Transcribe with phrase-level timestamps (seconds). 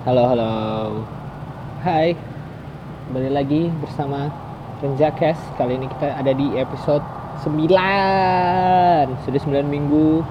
[0.00, 0.52] Halo, halo.
[1.84, 2.16] Hai.
[3.04, 4.32] Kembali lagi bersama
[4.80, 5.36] Renjakes.
[5.60, 7.04] Kali ini kita ada di episode
[7.44, 7.68] 9.
[9.28, 10.24] Sudah 9 minggu.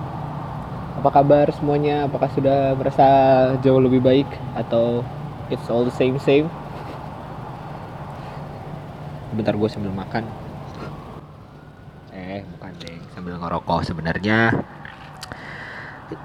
[0.97, 2.09] Apa kabar semuanya?
[2.09, 3.05] Apakah sudah merasa
[3.61, 4.25] jauh lebih baik
[4.57, 5.05] atau
[5.53, 6.49] it's all the same same?
[9.37, 10.25] Bentar gue sambil makan.
[12.09, 14.49] Eh, bukan deh, sambil ngerokok sebenarnya.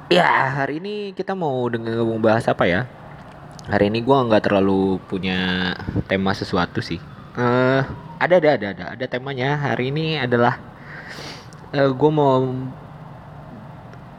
[0.08, 2.88] Ya, hari ini kita mau dengan bahas apa ya?
[3.64, 5.72] Hari ini gua nggak terlalu punya
[6.04, 7.00] tema sesuatu sih.
[7.34, 7.82] Eh,
[8.20, 9.56] ada ada ada ada ada temanya.
[9.56, 10.60] Hari ini adalah
[11.72, 12.44] eh gue mau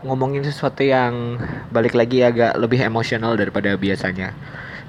[0.02, 1.38] ngomongin sesuatu yang
[1.70, 4.34] balik lagi agak lebih emosional daripada biasanya.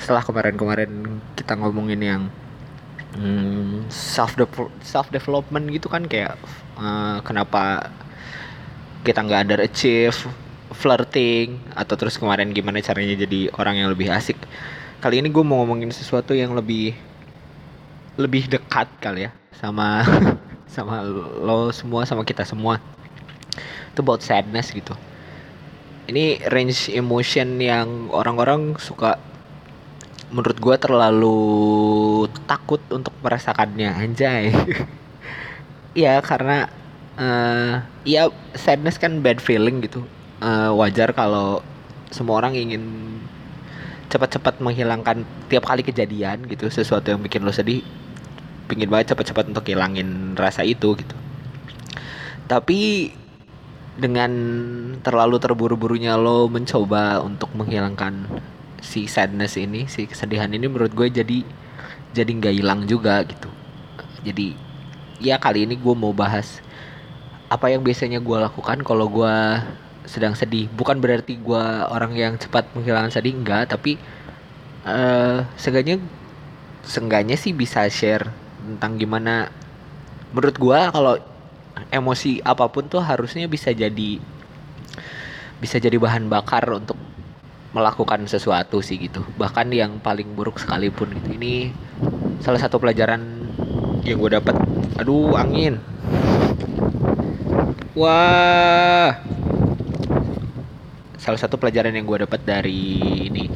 [0.01, 2.23] Setelah kemarin-kemarin kita ngomongin yang
[3.13, 4.41] hmm, self
[4.81, 6.41] self development gitu kan kayak
[6.81, 7.93] eh, kenapa
[9.05, 10.46] kita nggak underachieve
[10.77, 14.37] flirting atau terus kemarin gimana caranya jadi orang yang lebih asik.
[15.01, 16.93] Kali ini gue mau ngomongin sesuatu yang lebih
[18.21, 20.05] lebih dekat kali ya sama
[20.77, 21.01] sama
[21.41, 22.77] lo semua sama kita semua.
[23.97, 24.93] Itu about sadness gitu.
[26.07, 29.19] Ini range emotion yang orang-orang suka
[30.29, 31.39] menurut gue terlalu
[32.45, 34.53] takut untuk merasakannya anjay.
[35.97, 36.69] Iya karena
[37.17, 40.05] uh, ya sadness kan bad feeling gitu
[40.41, 41.63] uh, wajar kalau
[42.13, 42.83] semua orang ingin
[44.07, 47.83] cepat-cepat menghilangkan tiap kali kejadian gitu sesuatu yang bikin lo sedih.
[48.67, 51.17] Pingin banget cepat-cepat untuk hilangin rasa itu gitu.
[52.47, 53.11] Tapi
[53.97, 54.31] dengan
[55.01, 58.29] terlalu terburu-burunya lo mencoba untuk menghilangkan
[58.85, 61.43] si sadness ini si kesedihan ini menurut gue jadi
[62.13, 63.51] jadi nggak hilang juga gitu.
[64.23, 64.55] Jadi
[65.23, 66.61] ya kali ini gue mau bahas
[67.47, 69.35] apa yang biasanya gue lakukan kalau gue
[70.07, 70.71] sedang sedih.
[70.73, 73.71] Bukan berarti gue orang yang cepat menghilangkan sedih enggak.
[73.71, 73.99] Tapi
[74.87, 76.01] uh, seenggaknya
[76.87, 78.31] seenggaknya sih bisa share
[78.63, 79.51] tentang gimana
[80.31, 81.15] menurut gue kalau
[81.91, 84.23] emosi apa pun tuh harusnya bisa jadi
[85.59, 86.97] bisa jadi bahan bakar untuk
[87.77, 89.21] melakukan sesuatu sih gitu.
[89.37, 91.37] Bahkan yang paling buruk sekalipun gitu.
[91.37, 91.75] Ini
[92.41, 93.21] salah satu pelajaran
[94.07, 94.57] yang gue dapat
[94.97, 95.83] aduh angin.
[97.97, 99.36] Wah
[101.17, 103.49] salah satu pelajaran yang gue dapat dari ini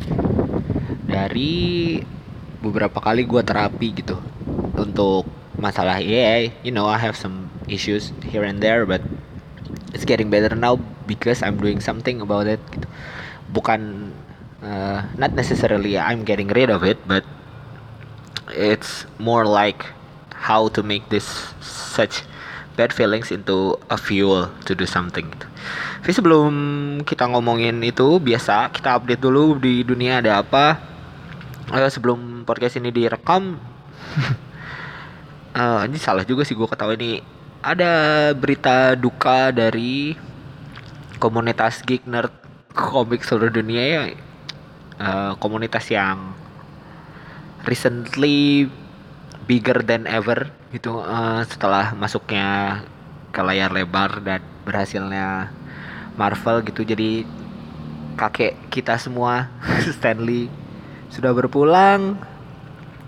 [1.04, 1.98] dari
[2.60, 4.16] beberapa kali gue terapi gitu
[4.76, 5.28] untuk
[5.60, 9.04] masalah yeah you know I have some issues here and there but
[9.92, 12.88] it's getting better now because I'm doing something about it gitu
[13.50, 14.12] bukan
[14.62, 17.24] uh, not necessarily I'm getting rid of it but
[18.54, 19.86] it's more like
[20.48, 22.24] how to make this such
[22.76, 25.46] bad feelings into a fuel to do something gitu.
[26.00, 26.52] Tapi sebelum
[27.04, 30.80] kita ngomongin itu biasa kita update dulu di dunia ada apa.
[31.68, 33.60] Uh, sebelum podcast ini direkam,
[35.54, 37.12] uh, ini salah juga sih gue ketahui ini
[37.60, 40.16] ada berita duka dari
[41.20, 42.32] komunitas geek nerd
[42.72, 44.02] komik seluruh dunia ya.
[44.96, 46.32] Uh, komunitas yang
[47.68, 48.66] recently
[49.44, 52.80] bigger than ever gitu uh, setelah masuknya
[53.30, 55.59] ke layar lebar dan berhasilnya
[56.20, 56.84] Marvel gitu.
[56.84, 57.24] Jadi
[58.20, 59.48] kakek kita semua
[59.96, 60.52] Stanley
[61.08, 62.20] sudah berpulang.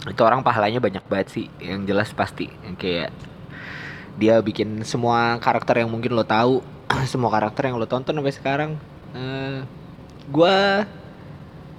[0.09, 2.49] Itu orang pahalanya banyak banget sih yang jelas pasti.
[2.65, 3.11] Yang kayak
[4.17, 6.65] dia bikin semua karakter yang mungkin lo tahu
[7.13, 8.71] semua karakter yang lo tonton sampai sekarang.
[9.13, 9.61] Uh,
[10.33, 10.57] gue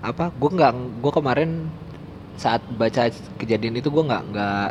[0.03, 1.49] apa gue nggak gue kemarin
[2.35, 3.07] saat baca
[3.39, 4.69] kejadian itu gue nggak nggak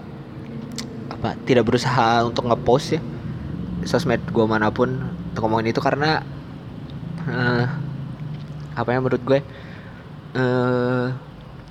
[1.18, 3.00] apa tidak berusaha untuk ngepost ya
[3.88, 4.92] sosmed gue mana pun
[5.32, 6.20] untuk ngomongin itu karena
[7.28, 7.66] uh,
[8.72, 9.40] apa yang menurut gue?
[10.32, 11.12] Uh,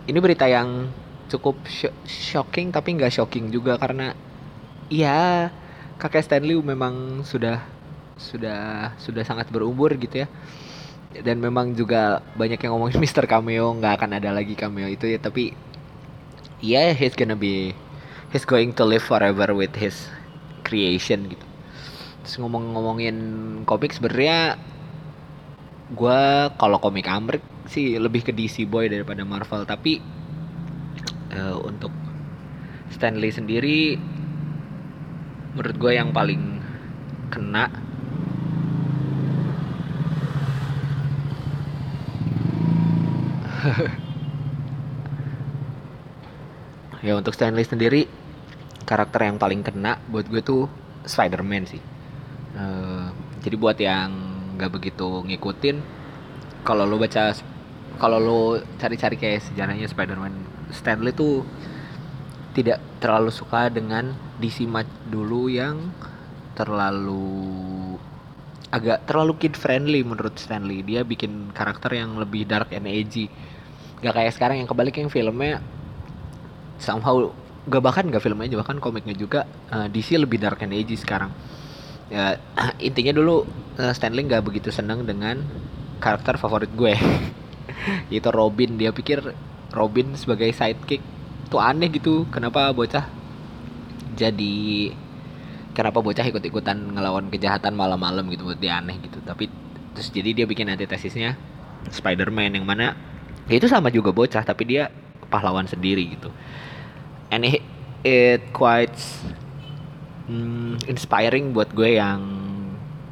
[0.05, 0.89] ini berita yang
[1.31, 4.13] cukup sh shocking tapi nggak shocking juga karena
[4.91, 5.47] ya
[5.95, 7.63] kakek Stanley memang sudah
[8.19, 10.27] sudah sudah sangat berumur gitu ya.
[11.11, 15.19] Dan memang juga banyak yang ngomongin Mister Cameo nggak akan ada lagi cameo itu ya
[15.19, 15.51] tapi
[16.61, 17.73] ya yeah, he's gonna be
[18.31, 20.07] he's going to live forever with his
[20.63, 21.45] creation gitu.
[22.21, 23.17] Terus ngomong-ngomongin
[23.65, 24.55] komik sebenarnya
[25.91, 26.19] gue
[26.55, 29.99] kalau komik Amrik sih lebih ke DC boy daripada Marvel tapi
[31.35, 31.91] uh, untuk
[32.91, 33.99] Stanley sendiri
[35.51, 36.63] menurut gue yang paling
[37.31, 37.67] kena
[47.05, 48.07] ya untuk Stanley sendiri
[48.87, 50.67] karakter yang paling kena buat gue tuh
[51.05, 51.81] Spider-Man sih.
[52.51, 53.07] Uh,
[53.41, 54.30] jadi buat yang
[54.61, 55.77] nggak begitu ngikutin.
[56.61, 57.33] Kalau lo baca
[57.97, 58.41] kalau lo
[58.77, 60.33] cari-cari kayak sejarahnya Spider-Man
[60.69, 61.41] Stanley tuh
[62.53, 64.69] tidak terlalu suka dengan DC
[65.09, 65.89] dulu yang
[66.53, 67.97] terlalu
[68.71, 70.85] agak terlalu kid friendly menurut Stanley.
[70.85, 73.27] Dia bikin karakter yang lebih dark and edgy.
[73.99, 75.61] Gak kayak sekarang yang kebalik yang filmnya
[76.81, 77.29] somehow
[77.69, 80.97] gak bahkan gak filmnya juga bahkan komiknya juga uh, eh, DC lebih dark and edgy
[80.97, 81.29] sekarang
[82.11, 82.35] ya
[82.87, 83.47] intinya dulu
[83.79, 85.39] uh, Stanley gak begitu seneng dengan
[86.03, 86.93] karakter favorit gue.
[88.13, 88.75] Itu Robin.
[88.75, 89.23] Dia pikir
[89.71, 90.99] Robin sebagai sidekick
[91.47, 92.27] tuh aneh gitu.
[92.27, 93.07] Kenapa bocah
[94.11, 94.91] jadi
[95.71, 98.51] kenapa bocah ikut-ikutan ngelawan kejahatan malam-malam gitu.
[98.51, 99.23] Buat dia aneh gitu.
[99.23, 99.47] Tapi
[99.95, 101.39] terus jadi dia bikin antitesisnya
[101.87, 102.95] Spider-Man yang mana
[103.49, 104.91] ya itu sama juga bocah tapi dia
[105.31, 106.29] pahlawan sendiri gitu.
[107.31, 107.63] And it,
[108.03, 108.99] it quite
[110.29, 112.21] mm, inspiring buat gue yang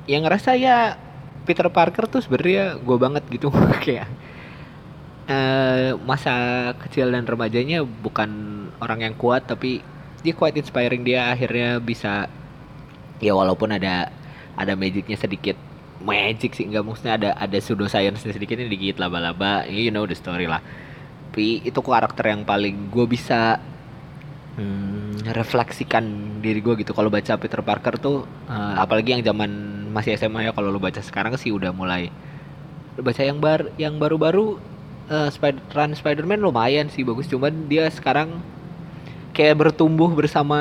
[0.09, 0.97] yang ngerasa ya
[1.45, 3.50] Peter Parker tuh sebenarnya gue banget gitu.
[3.85, 4.09] Kayak
[5.29, 6.33] uh, masa
[6.85, 8.29] kecil dan remajanya bukan
[8.81, 9.81] orang yang kuat tapi
[10.19, 12.27] dia quite inspiring dia akhirnya bisa
[13.23, 14.13] ya walaupun ada
[14.57, 15.57] ada magicnya sedikit.
[16.00, 20.15] Magic sih nggak maksudnya ada ada pseudo science sedikit ini dikit laba-laba you know the
[20.15, 20.63] story lah.
[21.29, 23.59] Tapi itu karakter yang paling gue bisa
[24.59, 26.03] hmm, refleksikan
[26.44, 26.91] diri gue gitu.
[26.91, 29.50] Kalau baca Peter Parker tuh uh, apalagi yang zaman
[29.89, 32.13] masih SMA ya kalau lo baca sekarang sih udah mulai
[33.00, 34.59] baca yang bar yang baru-baru
[35.07, 37.31] uh, Spider Run Spider-Man lumayan sih bagus.
[37.31, 38.44] Cuman dia sekarang
[39.31, 40.59] kayak bertumbuh bersama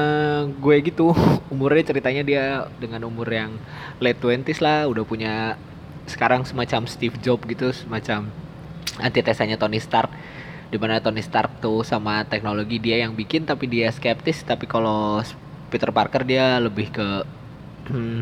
[0.63, 1.11] gue gitu.
[1.53, 2.45] Umurnya ceritanya dia
[2.79, 3.59] dengan umur yang
[3.99, 5.59] late twenties lah udah punya
[6.09, 8.33] sekarang semacam Steve Jobs gitu semacam
[8.97, 10.09] antitesanya Tony Stark
[10.69, 14.45] di mana Tony Stark tuh sama teknologi dia yang bikin tapi dia skeptis.
[14.45, 15.25] Tapi kalau
[15.73, 17.09] Peter Parker dia lebih ke
[17.89, 18.21] hmm,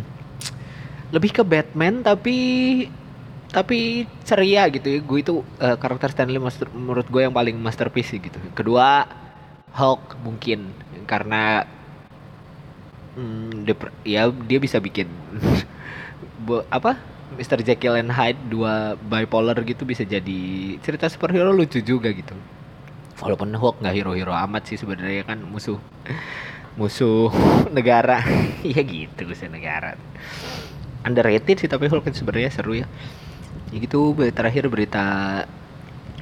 [1.11, 2.39] lebih ke Batman tapi
[3.51, 4.99] tapi ceria gitu ya.
[5.03, 8.39] Gue itu uh, karakter Stanley master, menurut gue yang paling masterpiece gitu.
[8.55, 9.07] Kedua
[9.75, 10.71] Hulk mungkin.
[11.07, 11.67] Karena
[13.19, 13.67] hmm,
[14.07, 15.11] ya dia bisa bikin
[16.71, 17.61] apa Mr.
[17.61, 22.33] Jekyll and Hyde dua bipolar gitu bisa jadi cerita superhero lucu juga gitu.
[23.21, 25.81] Walaupun Hulk nggak hero-hero amat sih sebenarnya kan musuh
[26.81, 27.33] musuh
[27.77, 28.25] negara.
[28.67, 29.95] Ya gitu musuh negara.
[31.05, 32.89] Underrated sih tapi Hulk sebenarnya seru ya.
[33.73, 35.05] Ya gitu terakhir berita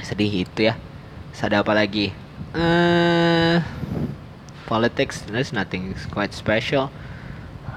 [0.03, 0.75] sedih itu ya.
[1.35, 2.15] Ada apa lagi?
[2.55, 3.61] Uh,
[4.65, 6.89] politics there's nothing quite special.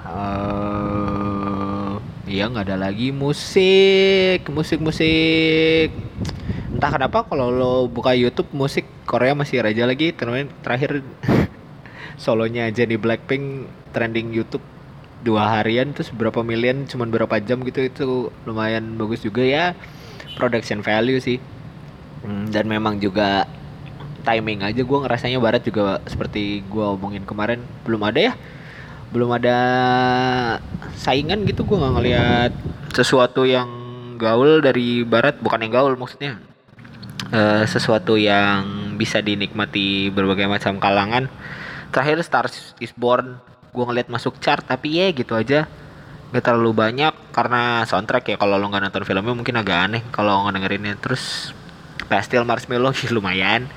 [0.07, 1.26] Uh,
[2.27, 5.89] ya nggak ada lagi musik musik musik
[6.77, 10.13] entah kenapa kalau lo buka YouTube musik Korea masih raja lagi.
[10.13, 10.91] Terakhir terakhir
[12.24, 13.65] solonya Jennie Blackpink
[13.95, 14.62] trending YouTube
[15.25, 17.81] dua harian terus berapa million cuman berapa jam gitu.
[17.81, 19.73] Itu lumayan bagus juga ya.
[20.38, 21.41] Production value sih.
[22.21, 23.50] Hmm, dan memang juga
[24.21, 27.63] timing aja gue ngerasanya barat juga seperti gue omongin kemarin.
[27.88, 28.33] Belum ada ya
[29.12, 29.57] belum ada
[31.00, 32.51] saingan gitu gue nggak ngelihat
[32.92, 33.68] sesuatu yang
[34.18, 36.42] gaul dari barat bukan yang gaul maksudnya.
[37.27, 41.30] Uh, sesuatu yang bisa dinikmati berbagai macam kalangan.
[41.94, 43.38] Terakhir Stars is Born.
[43.71, 45.69] Gue ngeliat masuk chart tapi ya gitu aja.
[46.33, 50.50] Gak terlalu banyak karena soundtrack ya kalau lo nggak nonton filmnya mungkin agak aneh kalau
[50.50, 50.98] ngedengerinnya.
[51.00, 51.56] Terus
[52.09, 53.69] Pastel Marshmallow lumayan.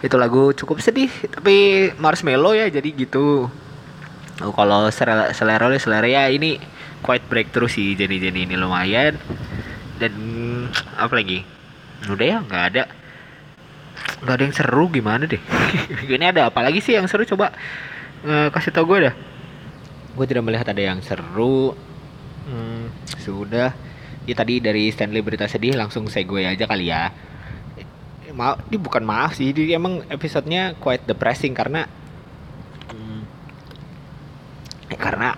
[0.00, 3.48] Itu lagu cukup sedih tapi marshmallow ya jadi gitu
[4.42, 6.58] oh, kalau selera selera selera ya ini
[7.04, 9.20] quite breakthrough sih jadi jadi ini lumayan.
[10.00, 10.14] Dan
[10.98, 11.46] apa lagi
[12.08, 12.84] udah ya nggak ada.
[14.24, 15.40] Nggak ada yang seru gimana deh?
[16.16, 17.28] Ini ada apa lagi sih yang seru?
[17.28, 17.52] Coba
[18.24, 19.14] uh, kasih tau gue dah.
[20.16, 21.76] Gue tidak melihat ada yang seru.
[22.48, 22.88] Hmm,
[23.20, 23.76] sudah.
[24.24, 27.12] Ya tadi dari Stanley berita sedih langsung saya gue aja kali ya.
[28.32, 31.86] Maaf ini bukan maaf sih ini emang episodenya quite depressing karena
[34.96, 35.34] karena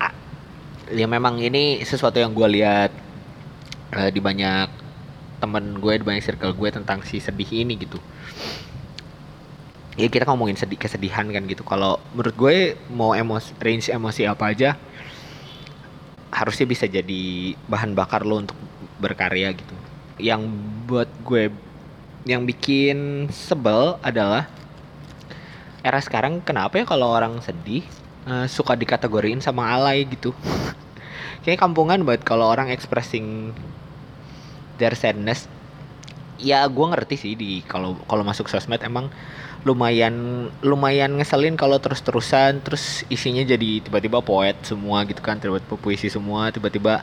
[0.91, 2.91] ya memang ini sesuatu yang gue lihat
[3.95, 4.71] uh, di banyak
[5.43, 7.99] temen gue di banyak circle gue tentang si sedih ini gitu.
[9.97, 11.65] Ya kita ngomongin sedih kesedihan kan gitu.
[11.65, 12.57] Kalau menurut gue
[12.93, 14.77] mau emosi range emosi apa aja
[16.33, 18.59] harusnya bisa jadi bahan bakar lo untuk
[19.01, 19.75] berkarya gitu.
[20.21, 20.53] Yang
[20.89, 21.53] buat gue
[22.27, 24.51] yang bikin sebel adalah
[25.87, 27.87] era sekarang kenapa ya kalau orang sedih
[28.27, 30.35] uh, suka dikategoriin sama alay gitu.
[31.47, 33.55] Kayak kampungan buat kalau orang expressing
[34.77, 35.47] their sadness.
[36.37, 39.09] Ya gue ngerti sih di kalau kalau masuk sosmed emang
[39.65, 45.75] lumayan lumayan ngeselin kalau terus terusan terus isinya jadi tiba-tiba poet semua gitu kan tiba-tiba
[45.81, 47.01] puisi semua tiba-tiba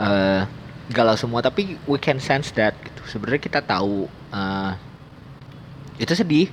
[0.00, 0.42] uh,
[0.90, 1.44] galau semua.
[1.44, 3.02] Tapi we can sense that gitu.
[3.06, 4.72] Sebenarnya kita tahu uh,
[5.96, 6.48] itu sedih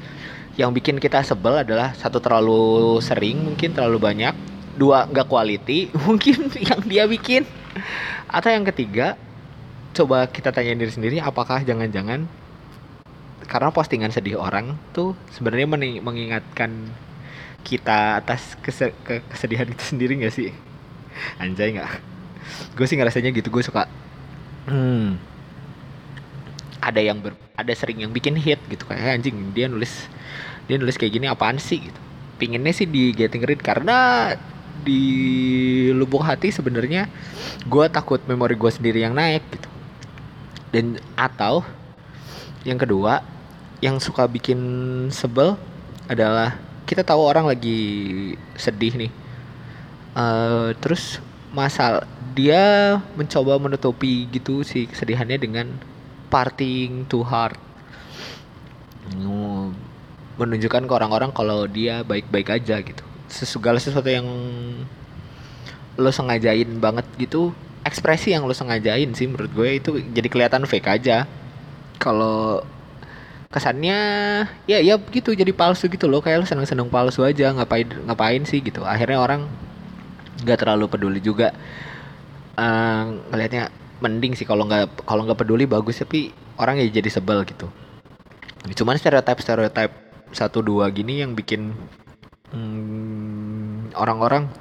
[0.54, 4.34] yang bikin kita sebel adalah satu terlalu sering mungkin terlalu banyak.
[4.74, 7.46] Dua nggak quality mungkin yang dia bikin.
[8.30, 9.18] Atau yang ketiga
[9.94, 12.26] coba kita tanya diri sendiri apakah jangan-jangan
[13.46, 15.70] karena postingan sedih orang tuh sebenarnya
[16.02, 16.90] mengingatkan
[17.62, 18.98] kita atas kese
[19.30, 20.50] kesedihan itu sendiri gak sih?
[21.38, 21.92] Anjay nggak?
[22.74, 23.86] Gue sih ngerasanya gitu gue suka
[24.68, 25.33] hmm,
[26.84, 30.12] ada yang ber, ada sering yang bikin hit gitu kayak anjing dia nulis
[30.68, 31.80] dia nulis kayak gini apaan sih?
[31.80, 32.00] Gitu.
[32.40, 34.32] Pinginnya sih di getting rid karena
[34.84, 35.00] di
[35.96, 37.08] lubuk hati sebenarnya
[37.64, 39.70] gue takut memori gue sendiri yang naik gitu.
[40.76, 41.64] Dan atau
[42.68, 43.24] yang kedua
[43.80, 44.60] yang suka bikin
[45.12, 45.56] sebel
[46.08, 47.80] adalah kita tahu orang lagi
[48.60, 49.12] sedih nih.
[50.14, 51.24] Uh, terus
[51.54, 55.68] masal dia mencoba menutupi gitu si kesedihannya dengan
[56.34, 57.54] partying too hard
[60.38, 63.04] menunjukkan ke orang-orang kalau dia baik-baik aja gitu.
[63.30, 64.26] Segala sesuatu yang
[65.94, 67.54] lo sengajain banget gitu
[67.86, 71.30] ekspresi yang lo sengajain sih menurut gue itu jadi kelihatan fake aja.
[72.02, 72.66] Kalau
[73.54, 74.00] kesannya
[74.66, 76.26] ya ya begitu jadi palsu gitu loh.
[76.26, 78.82] Kayak lo seneng-seneng palsu aja ngapain ngapain sih gitu.
[78.82, 79.46] Akhirnya orang
[80.42, 81.54] nggak terlalu peduli juga
[82.58, 83.70] uh, ngelihatnya
[84.04, 87.72] mending sih kalau nggak kalau nggak peduli bagus tapi orang ya jadi sebel gitu.
[88.76, 89.92] Cuman stereotip stereotip
[90.36, 91.72] satu dua gini yang bikin
[92.52, 94.52] hmm, orang-orang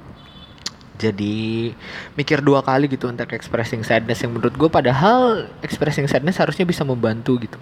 [0.95, 1.73] jadi
[2.15, 6.87] mikir dua kali gitu untuk expressing sadness yang menurut gue padahal expressing sadness harusnya bisa
[6.87, 7.59] membantu gitu.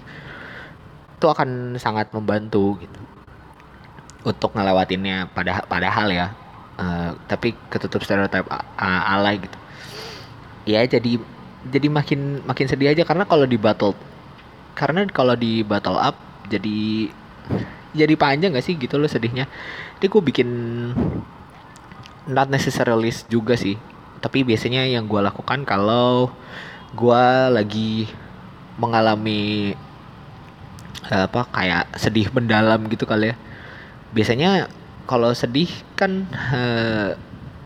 [1.17, 3.01] Itu akan sangat membantu gitu
[4.21, 6.27] untuk ngelewatinnya pada padahal ya
[6.77, 9.57] uh, tapi ketutup stereotip uh, alay gitu.
[10.69, 11.17] Ya jadi
[11.69, 13.03] jadi makin makin sedih aja.
[13.05, 13.93] Karena kalau di battle
[14.71, 16.15] karena kalau di battle up
[16.47, 17.11] jadi
[17.91, 19.45] jadi panjang gak sih gitu loh sedihnya.
[19.99, 20.49] Jadi gue bikin
[22.31, 23.75] not necessarily juga sih.
[24.23, 26.31] Tapi biasanya yang gue lakukan kalau
[26.95, 28.07] gue lagi
[28.79, 29.75] mengalami
[31.11, 33.35] apa kayak sedih mendalam gitu kali ya.
[34.15, 34.71] Biasanya
[35.09, 35.67] kalau sedih
[35.99, 37.19] kan uh,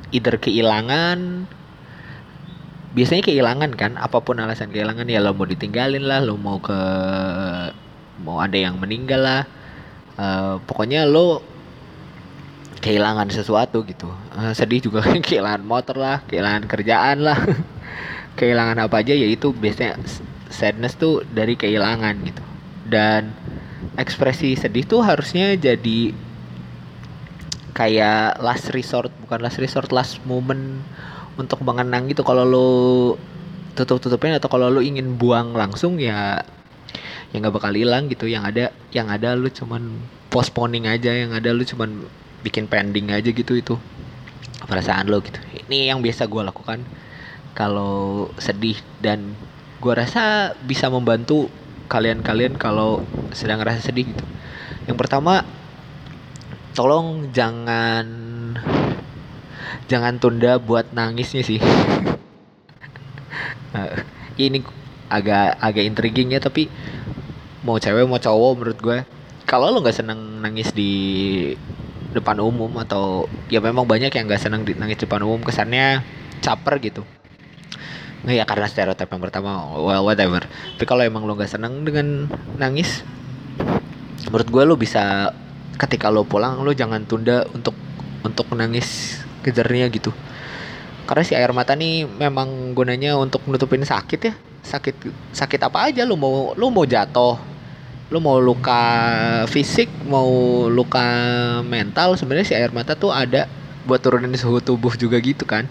[0.10, 1.46] either kehilangan
[2.96, 6.80] biasanya kehilangan kan apa pun alasan kehilangan ya lo mau ditinggalin lah lo mau ke
[8.24, 9.44] mau ada yang meninggal lah.
[10.16, 11.44] Uh, pokoknya lo
[12.80, 14.08] kehilangan sesuatu gitu.
[14.32, 17.36] Uh, sedih juga kehilangan motor lah kehilangan kerjaan lah.
[18.40, 19.96] Kehilangan apa aja ya itu biasanya
[20.52, 22.44] sadness tuh dari kehilangan gitu.
[22.84, 23.32] Dan
[23.96, 26.12] ekspresi sedih tuh harusnya jadi
[27.76, 30.84] kayak last resort bukan last resort last moment
[31.36, 32.24] untuk mengenang gitu.
[32.24, 32.70] Kalau lo
[33.76, 36.40] tutup tutupin atau kalau lo ingin buang langsung ya
[37.32, 38.28] ya nggak bakal hilang gitu.
[38.28, 38.66] Yang ada
[38.96, 40.00] yang ada lo cuman
[40.32, 42.08] postponing aja yang ada lo cuman
[42.44, 43.76] bikin pending aja gitu itu
[44.66, 45.40] perasaan lo gitu.
[45.68, 46.80] Ini yang biasa gue lakukan.
[47.56, 49.36] Kalau sedih dan
[49.80, 51.48] gue rasa bisa membantu
[51.88, 54.26] kalian-kalian kalau sedang ngerasa sedih gitu.
[54.90, 55.46] Yang pertama,
[56.76, 58.06] tolong jangan
[59.86, 61.60] jangan tunda buat nangisnya sih.
[63.74, 63.96] uh,
[64.42, 64.62] ini
[65.10, 66.68] agak agak intriguing ya tapi
[67.62, 69.00] mau cewek mau cowok menurut gue.
[69.46, 70.94] Kalau lo nggak seneng nangis di
[72.16, 76.02] depan umum atau ya memang banyak yang nggak seneng nangis di depan umum kesannya
[76.42, 77.06] caper gitu.
[78.26, 80.42] Nggak ya karena stereotip yang pertama well whatever.
[80.48, 82.26] Tapi kalau emang lo nggak seneng dengan
[82.58, 83.06] nangis
[84.26, 85.32] menurut gue lo bisa
[85.78, 87.78] ketika lo pulang lo jangan tunda untuk
[88.26, 90.10] untuk nangis kejarnya gitu.
[91.06, 94.34] Karena si air mata nih memang gunanya untuk nutupin sakit ya.
[94.66, 94.96] Sakit
[95.30, 97.38] sakit apa aja lo mau lo mau jatuh
[98.10, 98.82] lo mau luka
[99.50, 100.26] fisik mau
[100.70, 101.06] luka
[101.66, 103.50] mental sebenarnya si air mata tuh ada
[103.86, 105.70] buat turunin suhu tubuh juga gitu kan.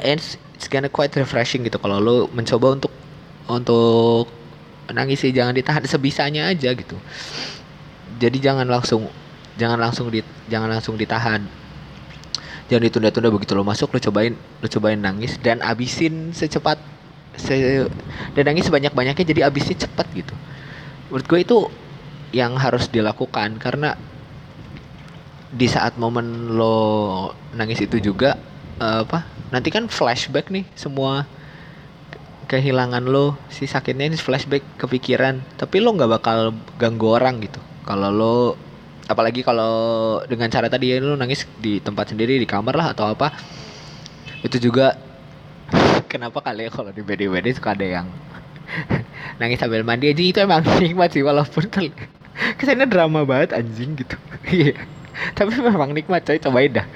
[0.00, 0.20] And
[0.56, 2.92] it's gonna quite refreshing gitu kalau lo mencoba untuk
[3.48, 4.28] untuk
[4.92, 6.96] nangis sih jangan ditahan sebisanya aja gitu.
[8.16, 9.08] Jadi jangan langsung
[9.60, 11.59] jangan langsung di jangan langsung ditahan
[12.70, 16.78] jangan ditunda-tunda begitu lo masuk lo cobain lo cobain nangis dan abisin secepat
[17.34, 17.86] se
[18.38, 20.34] dan nangis sebanyak-banyaknya jadi abisnya cepat gitu.
[21.10, 21.58] Menurut gue itu
[22.30, 23.98] yang harus dilakukan karena
[25.50, 28.38] di saat momen lo nangis itu juga
[28.78, 31.26] uh, apa nanti kan flashback nih semua
[32.46, 37.58] kehilangan lo si sakitnya ini flashback kepikiran tapi lo nggak bakal ganggu orang gitu.
[37.82, 38.36] Kalau lo
[39.10, 39.74] apalagi kalau
[40.30, 43.34] dengan cara tadi ya lo nangis di tempat sendiri di kamar lah atau apa.
[44.46, 44.94] Itu juga
[46.12, 48.06] kenapa kali ya kalau di BD-BD suka ada yang
[49.42, 50.14] nangis sambil mandi.
[50.14, 51.66] Aja itu emang nikmat sih walaupun
[52.56, 54.14] kesannya drama banget anjing gitu.
[54.46, 54.78] Iya.
[55.34, 56.86] Tapi memang nikmat coy cobain dah.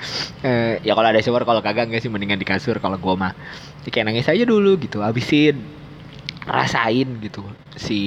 [0.47, 2.78] Eh, ya kalau ada shower kalau kagak nggak sih mendingan di kasur.
[2.78, 3.33] Kalau gua mah
[3.85, 5.02] ya, kayak nangis aja dulu gitu.
[5.02, 5.59] Habisin
[6.47, 7.42] rasain gitu.
[7.75, 8.00] Si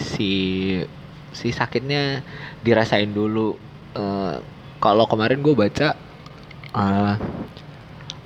[0.00, 0.30] si
[1.32, 2.24] si sakitnya
[2.64, 3.56] dirasain dulu.
[3.92, 4.40] Uh,
[4.80, 5.96] kalau kemarin gue baca
[6.72, 7.14] uh,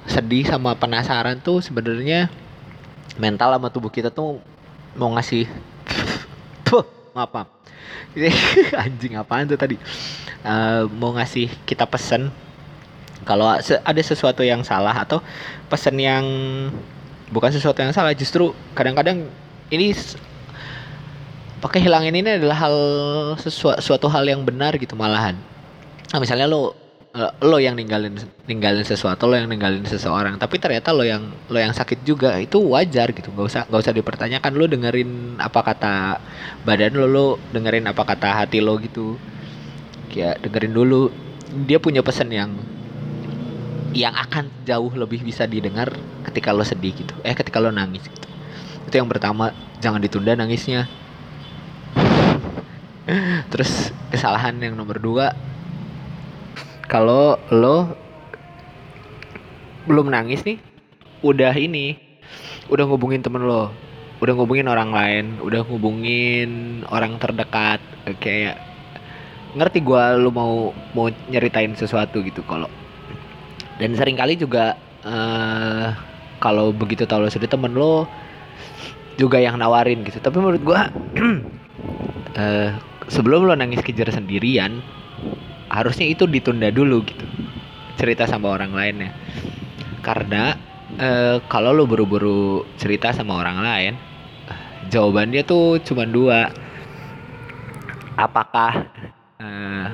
[0.07, 2.31] sedih sama penasaran tuh sebenarnya
[3.19, 4.39] mental sama tubuh kita tuh
[4.95, 5.51] mau ngasih
[6.67, 7.33] tuh maaf
[8.83, 9.77] anjing apaan tuh tadi?
[10.47, 12.33] Uh, mau ngasih kita pesen.
[13.27, 15.19] Kalau ada sesuatu yang salah atau
[15.67, 16.25] pesen yang
[17.35, 19.27] bukan sesuatu yang salah justru kadang-kadang
[19.75, 19.91] ini
[21.61, 22.77] pakai hilangin ini adalah hal
[23.41, 25.37] sesuatu suatu hal yang benar gitu malahan?
[26.13, 26.77] Nah, misalnya lo
[27.17, 31.59] eh, lo yang ninggalin ninggalin sesuatu lo yang ninggalin seseorang tapi ternyata lo yang lo
[31.59, 33.33] yang sakit juga itu wajar gitu.
[33.33, 35.11] Nggak usah nggak usah dipertanyakan lo dengerin
[35.41, 35.95] apa kata
[36.63, 39.17] badan lo lo dengerin apa kata hati lo gitu.
[40.13, 41.13] Ya dengerin dulu.
[41.67, 42.53] Dia punya pesan yang
[43.97, 45.89] yang akan jauh lebih bisa didengar
[46.29, 48.29] ketika lo sedih gitu eh ketika lo nangis gitu.
[48.87, 50.85] Itu yang pertama jangan ditunda nangisnya
[53.55, 55.33] terus kesalahan yang nomor dua
[56.87, 57.95] kalau lo
[59.87, 60.59] belum nangis nih
[61.23, 61.95] udah ini
[62.71, 63.71] udah ngubungin temen lo
[64.19, 67.79] udah ngubungin orang lain udah ngubungin orang terdekat
[68.19, 68.59] kayak
[69.57, 72.69] ngerti gue lo mau mau nyeritain sesuatu gitu kalau.
[73.81, 75.97] Dan sering kali juga uh,
[76.41, 78.05] kalau begitu tahu lo sedih temen lo
[79.17, 80.21] juga yang nawarin gitu.
[80.21, 80.93] Tapi menurut gua
[82.37, 82.71] uh,
[83.07, 84.83] sebelum lo nangis kejar sendirian
[85.71, 87.27] harusnya itu ditunda dulu gitu.
[87.97, 89.11] Cerita sama orang lainnya.
[90.05, 90.55] Karena
[91.01, 93.95] uh, kalau lo buru-buru cerita sama orang lain
[94.93, 96.53] jawabannya tuh cuma dua.
[98.17, 98.89] Apakah
[99.43, 99.87] uh,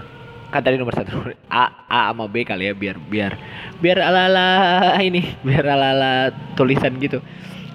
[0.52, 3.32] kan tadi nomor satu A A sama B kali ya biar biar
[3.80, 4.48] biar ala ala
[5.00, 6.12] ini biar ala ala
[6.54, 7.24] tulisan gitu.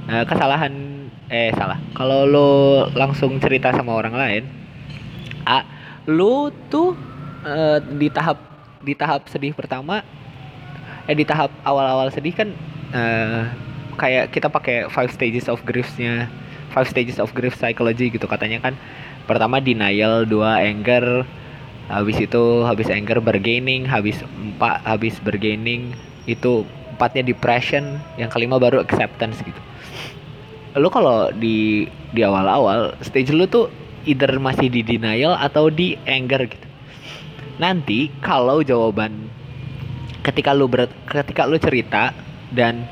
[0.07, 0.71] Uh, kesalahan
[1.27, 1.81] eh salah.
[1.97, 2.49] Kalau lo
[2.93, 4.43] langsung cerita sama orang lain
[5.47, 5.63] a
[6.11, 6.91] lo tuh
[7.47, 8.37] uh, di tahap
[8.83, 10.03] di tahap sedih pertama
[11.07, 12.51] eh di tahap awal-awal sedih kan
[12.91, 13.47] uh,
[13.95, 16.27] kayak kita pakai five stages of griefsnya
[16.71, 18.77] five stages of grief psychology gitu katanya kan.
[19.25, 21.25] Pertama denial dua anger
[21.87, 25.95] habis itu habis anger bergaining habis empat habis bergaining
[26.27, 29.61] itu empatnya depression yang kelima baru acceptance gitu.
[30.77, 33.71] Lu kalau di di awal-awal stage lu tuh
[34.07, 36.67] either masih di denial atau di anger gitu.
[37.59, 39.27] Nanti kalau jawaban
[40.23, 42.15] ketika lu ber, ketika lu cerita
[42.55, 42.87] dan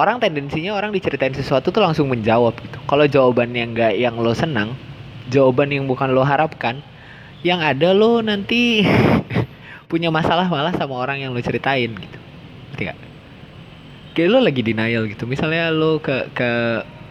[0.00, 2.78] orang tendensinya orang diceritain sesuatu tuh langsung menjawab gitu.
[2.88, 4.74] Kalau jawaban yang enggak yang lo senang,
[5.28, 6.80] jawaban yang bukan lo harapkan,
[7.44, 8.82] yang ada lo nanti
[9.90, 12.18] punya masalah malah sama orang yang lo ceritain gitu.
[12.72, 12.98] Ngerti gak?
[14.14, 16.50] kayak lo lagi denial gitu misalnya lo ke ke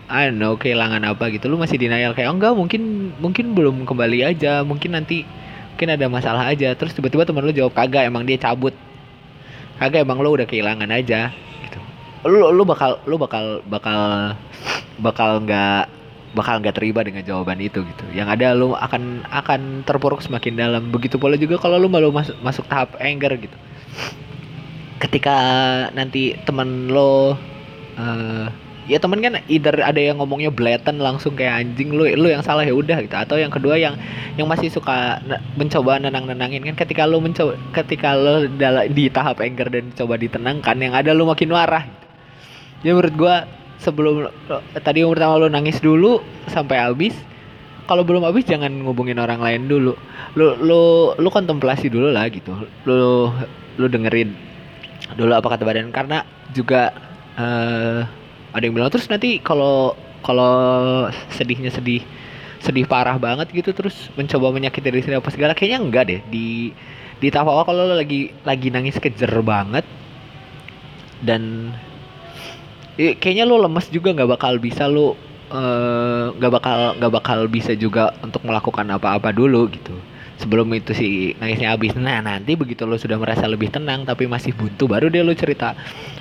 [0.10, 1.46] I don't know kehilangan apa gitu.
[1.46, 4.66] Lo masih denial kayak oh enggak mungkin mungkin belum kembali aja.
[4.66, 5.22] Mungkin nanti
[5.78, 6.74] mungkin ada masalah aja.
[6.74, 8.74] Terus tiba-tiba teman lo jawab kagak emang dia cabut.
[9.78, 11.30] Kagak emang lo udah kehilangan aja.
[11.62, 11.80] Gitu.
[12.26, 14.00] Lo lo bakal lo bakal bakal
[14.98, 15.86] bakal nggak
[16.34, 18.06] bakal nggak terima dengan jawaban itu gitu.
[18.10, 20.90] Yang ada lo akan akan terpuruk semakin dalam.
[20.90, 23.58] Begitu pula juga kalau lo malu masuk masuk tahap anger gitu.
[24.98, 25.38] Ketika
[25.94, 27.38] nanti temen lo
[27.94, 28.50] uh,
[28.90, 32.66] ya temen kan either ada yang ngomongnya blatant langsung kayak anjing lu lu yang salah
[32.66, 33.14] ya udah gitu.
[33.14, 33.96] Atau yang kedua yang
[34.36, 35.22] yang masih suka
[35.54, 38.50] mencoba nenang-nenangin kan ketika lu mencoba ketika lo
[38.90, 42.06] di tahap anger dan coba ditenangkan yang ada lu makin marah gitu.
[42.90, 43.36] ya menurut gua
[43.78, 44.28] sebelum
[44.82, 47.14] tadi yang pertama lu nangis dulu sampai habis
[47.86, 49.98] kalau belum habis jangan ngubungin orang lain dulu.
[50.38, 50.82] Lu lu
[51.18, 52.54] lu kontemplasi dulu lah gitu.
[52.86, 53.34] Lu
[53.82, 54.30] lu dengerin
[55.18, 55.90] dulu apa kata badan.
[55.90, 56.22] Karena
[56.54, 56.94] juga
[57.34, 58.06] uh,
[58.54, 59.94] ada yang bilang terus nanti kalau
[60.26, 61.08] kalau
[61.38, 62.04] sedihnya sedih
[62.60, 66.20] sedih parah banget gitu terus mencoba menyakiti diri sendiri apa segala kayaknya enggak deh.
[66.28, 66.76] Di
[67.20, 69.84] di tahap awal kalau lo lagi lagi nangis kejer banget
[71.20, 71.72] dan
[72.96, 75.16] ya, kayaknya lo lemes juga nggak bakal bisa lo
[75.52, 79.96] eh, nggak uh, bakal nggak bakal bisa juga untuk melakukan apa-apa dulu gitu.
[80.40, 81.96] Sebelum itu si nangisnya habis.
[82.00, 85.76] Nah nanti begitu lo sudah merasa lebih tenang tapi masih buntu baru dia lo cerita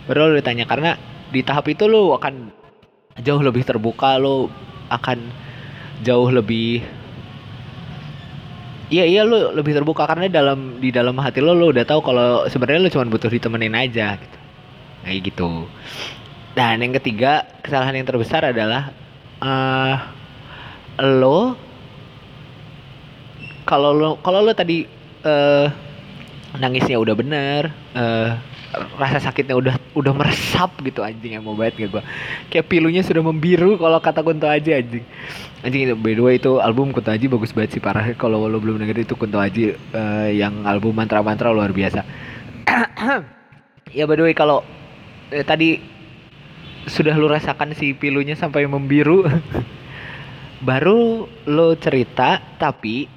[0.06, 0.66] baru lo ditanya.
[0.66, 2.50] Karena di tahap itu lo akan
[3.20, 4.48] jauh lebih terbuka lo
[4.88, 5.18] akan
[6.02, 6.84] jauh lebih
[8.88, 12.48] Iya iya lo lebih terbuka karena dalam di dalam hati lo lo udah tahu kalau
[12.48, 14.38] sebenarnya lo cuma butuh ditemenin aja gitu.
[15.04, 15.68] Kayak gitu.
[16.56, 18.88] Dan yang ketiga kesalahan yang terbesar adalah
[19.44, 20.08] uh,
[21.04, 21.52] lo
[23.68, 24.88] kalau lo kalau lo tadi
[25.28, 25.68] uh,
[26.56, 28.40] nangisnya udah bener uh,
[29.00, 32.02] rasa sakitnya udah udah meresap gitu anjing yang mau banget gak gue
[32.52, 35.04] kayak pilunya sudah membiru kalau kata Kunto Aji anjing.
[35.64, 38.04] Anjing itu by the way itu album Kunto Aji bagus banget sih parah.
[38.20, 42.04] Kalau lo belum denger itu Kunto Aji uh, yang album mantra-mantra luar biasa.
[43.96, 44.60] Ya by the way kalau
[45.32, 45.80] eh, tadi
[46.84, 49.24] sudah lo rasakan si pilunya sampai membiru
[50.68, 53.08] baru lo cerita tapi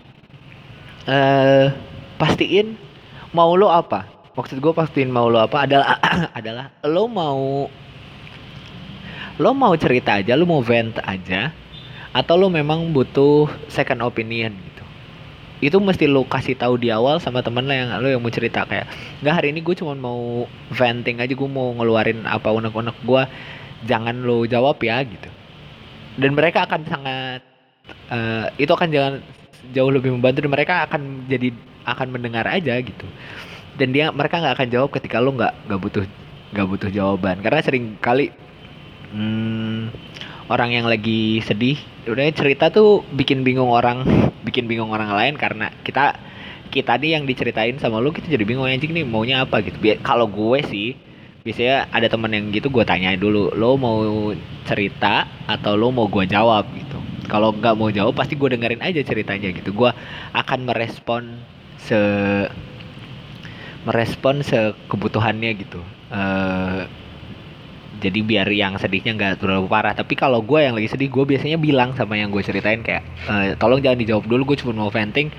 [1.11, 1.67] uh,
[2.15, 2.79] pastiin
[3.35, 6.01] mau lo apa maksud gue pastiin mau lo apa adalah
[6.39, 7.69] adalah lo mau
[9.37, 11.53] lo mau cerita aja lo mau vent aja
[12.09, 14.83] atau lo memang butuh second opinion gitu.
[15.61, 18.67] Itu mesti lo kasih tahu di awal sama temen lo yang lo yang mau cerita.
[18.67, 18.89] Kayak
[19.23, 23.23] nggak hari ini gue cuma mau venting aja gue mau ngeluarin apa unek-unek gue
[23.87, 25.29] jangan lo jawab ya gitu.
[26.19, 27.41] Dan mereka akan sangat
[28.11, 29.13] uh, itu akan jangan
[29.71, 31.53] jauh lebih membantu dan mereka akan jadi
[31.85, 33.07] akan mendengar aja gitu
[33.81, 36.05] dan dia mereka nggak akan jawab ketika lo nggak nggak butuh
[36.53, 37.41] nggak butuh jawaban.
[37.41, 38.29] Karena sering kali
[39.09, 39.89] hmm,
[40.53, 44.05] orang yang lagi sedih udah cerita tuh bikin bingung orang
[44.47, 46.13] bikin bingung orang lain karena kita
[46.69, 49.65] kita nih yang diceritain sama lu kita jadi bingung anjing nih maunya apa?
[49.65, 49.81] Gitu.
[50.05, 50.93] Kalau gue sih
[51.41, 54.29] biasanya ada temen yang gitu gue tanya dulu lo mau
[54.69, 56.69] cerita atau lo mau gue jawab?
[56.77, 57.01] Gitu.
[57.25, 59.73] Kalau nggak mau jawab pasti gue dengerin aja ceritanya gitu.
[59.73, 59.89] Gue
[60.37, 61.41] akan merespon
[61.81, 61.97] se
[63.85, 65.81] merespon sekebutuhannya gitu.
[66.13, 66.85] Uh,
[68.01, 69.93] jadi biar yang sedihnya nggak terlalu parah.
[69.93, 73.53] Tapi kalau gue yang lagi sedih gue biasanya bilang sama yang gue ceritain kayak uh,
[73.61, 75.29] tolong jangan dijawab dulu gue cuma mau venting.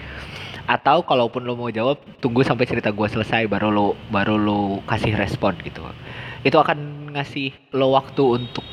[0.63, 5.15] Atau kalaupun lo mau jawab tunggu sampai cerita gue selesai baru lo baru lo kasih
[5.19, 5.83] respon gitu.
[6.47, 8.67] Itu akan ngasih lo waktu untuk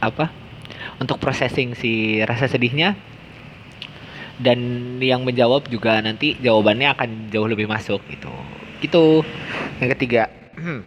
[0.00, 0.32] apa
[0.96, 2.96] untuk processing si rasa sedihnya.
[4.38, 8.30] Dan yang menjawab juga nanti jawabannya akan jauh lebih masuk gitu
[8.82, 9.22] gitu.
[9.82, 10.22] Yang ketiga.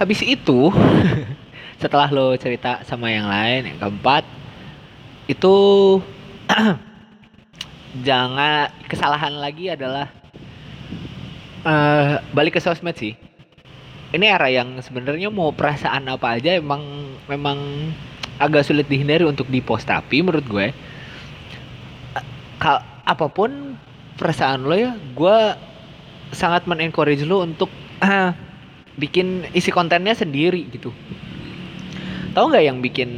[0.00, 0.72] Habis itu
[1.82, 4.24] setelah lo cerita sama yang lain yang keempat
[5.28, 5.54] itu
[8.06, 10.10] jangan kesalahan lagi adalah
[11.64, 13.14] uh, balik ke sosmed sih.
[14.14, 16.82] Ini era yang sebenarnya mau perasaan apa aja emang
[17.26, 17.90] memang
[18.38, 19.90] agak sulit dihindari untuk dipost.
[19.90, 20.66] Tapi menurut gue
[22.62, 23.74] kal apa pun
[24.14, 25.38] perasaan lo ya gue
[26.32, 27.68] sangat men-encourage lu untuk
[28.00, 28.30] uh,
[28.96, 30.94] bikin isi kontennya sendiri gitu.
[32.34, 33.10] Tahu nggak yang bikin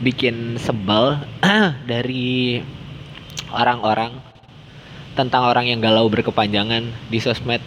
[0.00, 2.60] bikin sebel uh, dari
[3.52, 4.16] orang-orang
[5.12, 7.60] tentang orang yang galau berkepanjangan di sosmed?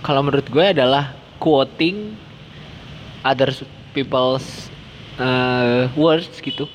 [0.00, 2.16] Kalau menurut gue adalah quoting
[3.26, 3.52] other
[3.92, 4.70] people's
[5.18, 6.70] uh, words gitu.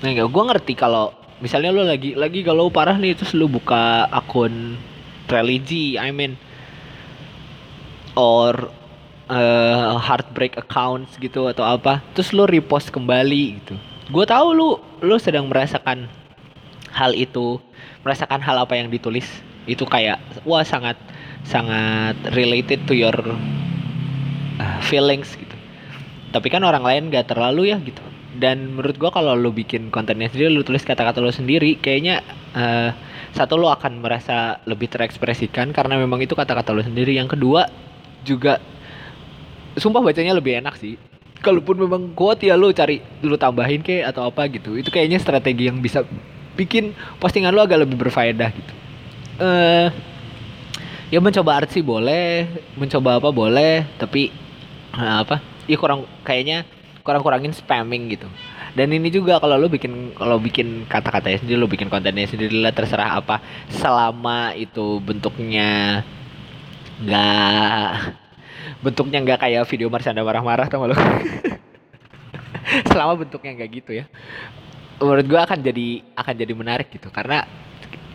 [0.00, 1.12] Nah, gue ngerti kalau
[1.44, 4.76] misalnya lo lagi lagi galau parah nih terus lo buka akun
[5.30, 6.34] religi I mean
[8.18, 8.68] or
[9.30, 13.74] uh, heartbreak accounts gitu atau apa terus lu repost kembali gitu.
[14.10, 14.68] Gue tahu lu
[15.00, 16.10] lu sedang merasakan
[16.90, 17.62] hal itu
[18.02, 19.26] merasakan hal apa yang ditulis.
[19.70, 20.98] Itu kayak wah sangat
[21.46, 23.14] sangat related to your
[24.58, 25.56] uh, feelings gitu.
[26.30, 28.02] Tapi kan orang lain gak terlalu ya gitu.
[28.34, 32.22] Dan menurut gua kalau lu bikin kontennya sendiri lu tulis kata-kata lu sendiri kayaknya
[32.54, 32.90] uh,
[33.34, 37.14] satu lo akan merasa lebih terekspresikan karena memang itu kata-kata lo sendiri.
[37.14, 37.70] Yang kedua
[38.26, 38.58] juga
[39.78, 40.98] sumpah bacanya lebih enak sih.
[41.40, 44.76] Kalaupun memang kuat ya lo cari dulu tambahin ke atau apa gitu.
[44.76, 46.04] Itu kayaknya strategi yang bisa
[46.58, 48.72] bikin postingan lo agak lebih berfaedah gitu.
[49.40, 49.88] Eh uh,
[51.10, 52.46] ya mencoba art sih boleh
[52.78, 54.30] mencoba apa boleh tapi
[54.94, 56.62] uh, apa ya kurang kayaknya
[57.02, 58.30] kurang kurangin spamming gitu
[58.74, 62.70] dan ini juga kalau lu bikin kalau bikin kata-katanya sendiri lu bikin kontennya sendiri lah
[62.70, 63.42] terserah apa.
[63.70, 66.02] Selama itu bentuknya
[67.00, 67.90] nggak
[68.84, 70.94] bentuknya nggak kayak video Marshanda marah-marah tau lu?
[72.90, 74.04] Selama bentuknya nggak gitu ya.
[75.00, 77.10] Menurut gua akan jadi akan jadi menarik gitu.
[77.10, 77.42] Karena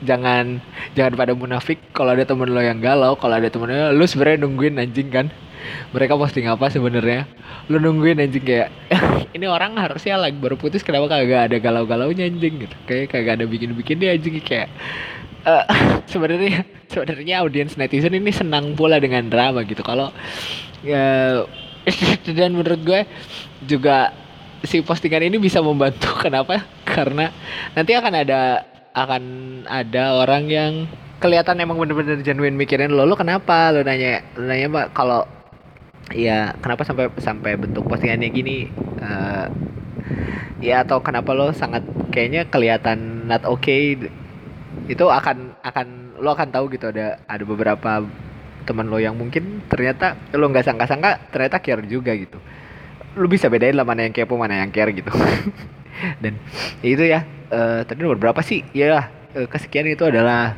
[0.07, 0.63] jangan
[0.95, 1.79] jangan pada munafik.
[1.91, 5.27] Kalau ada temen lo yang galau kalau ada temen lo lu sebenarnya nungguin anjing kan
[5.91, 7.29] mereka posting apa sebenarnya?
[7.71, 8.69] Lu nungguin anjing kayak
[9.35, 12.67] ini orang harusnya lagi baru putus kenapa kagak ada galau-galaunya anjing?
[12.67, 12.75] Gitu.
[12.85, 14.69] Kayak kagak ada bikin-bikin dia anjing kayak
[15.45, 15.63] uh,
[16.11, 19.85] sebenarnya sebenarnya audiens netizen ini senang pula dengan drama gitu.
[19.85, 20.09] Kalau
[20.81, 21.41] ya
[22.37, 23.01] dan menurut gue
[23.65, 24.11] juga
[24.65, 26.09] si postingan ini bisa membantu.
[26.25, 26.65] Kenapa?
[26.83, 27.29] Karena
[27.77, 28.41] nanti akan ada
[28.95, 29.23] akan
[29.67, 30.73] ada orang yang
[31.19, 33.05] kelihatan emang bener-bener genuine mikirin lo.
[33.05, 33.71] Lo kenapa?
[33.71, 35.23] Lo nanya lo nanya mbak kalau
[36.13, 38.69] ya kenapa sampai sampai bentuk postingannya gini?
[39.01, 39.49] Uh,
[40.61, 41.81] ya atau kenapa lo sangat
[42.13, 43.97] kayaknya kelihatan not okay?
[44.85, 45.87] Itu akan akan
[46.21, 48.05] lo akan tahu gitu ada ada beberapa
[48.65, 52.37] teman lo yang mungkin ternyata lo nggak sangka-sangka ternyata care juga gitu.
[53.17, 55.09] Lo bisa bedain lah mana yang kepo mana yang care gitu.
[56.23, 56.37] Dan
[56.83, 58.61] itu ya uh, tadi nomor berapa sih?
[58.75, 60.53] Ya uh, kesekian itu adalah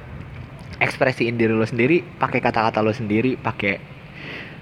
[0.77, 3.96] ekspresiin diri lo sendiri pakai kata-kata lo sendiri pakai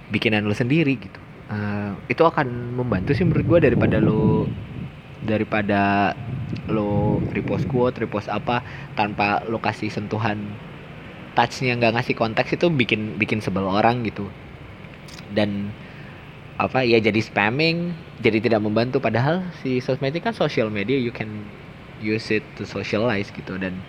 [0.09, 1.19] bikinan lo sendiri gitu.
[1.45, 4.49] Uh, itu akan membantu sih menurut gue daripada lo
[5.25, 6.13] daripada
[6.69, 8.65] lo repost quote repost apa
[8.97, 10.41] tanpa lo kasih sentuhan
[11.37, 14.29] touchnya nggak ngasih konteks itu bikin bikin sebel orang gitu.
[15.33, 15.69] Dan
[16.55, 18.97] apa ya jadi spamming jadi tidak membantu.
[18.97, 21.45] Padahal si sosmed kan social media you can
[22.01, 23.57] use it to socialize gitu.
[23.61, 23.81] Dan